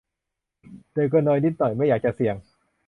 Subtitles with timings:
[0.93, 2.35] แต่ก็นอยนิดหน่อย ไม่อยากจะเสี่ยง